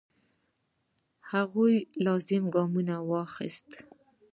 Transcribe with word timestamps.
هغوی 1.31 1.75
لازم 2.05 2.43
ګام 2.53 2.71
وانخیست. 3.09 3.69